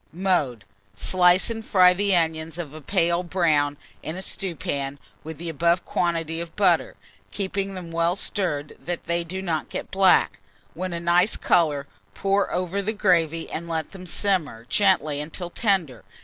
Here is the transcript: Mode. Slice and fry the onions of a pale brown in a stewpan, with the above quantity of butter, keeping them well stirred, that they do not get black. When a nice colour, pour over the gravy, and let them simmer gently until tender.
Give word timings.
Mode. 0.11 0.65
Slice 0.95 1.51
and 1.51 1.63
fry 1.63 1.93
the 1.93 2.15
onions 2.15 2.57
of 2.57 2.73
a 2.73 2.81
pale 2.81 3.21
brown 3.21 3.77
in 4.01 4.15
a 4.15 4.23
stewpan, 4.23 4.97
with 5.23 5.37
the 5.37 5.47
above 5.47 5.85
quantity 5.85 6.41
of 6.41 6.55
butter, 6.55 6.95
keeping 7.29 7.75
them 7.75 7.91
well 7.91 8.15
stirred, 8.15 8.75
that 8.83 9.03
they 9.03 9.23
do 9.23 9.43
not 9.43 9.69
get 9.69 9.91
black. 9.91 10.39
When 10.73 10.91
a 10.91 10.99
nice 10.99 11.35
colour, 11.37 11.85
pour 12.15 12.51
over 12.51 12.81
the 12.81 12.93
gravy, 12.93 13.47
and 13.51 13.69
let 13.69 13.89
them 13.89 14.07
simmer 14.07 14.65
gently 14.69 15.21
until 15.21 15.51
tender. 15.51 16.03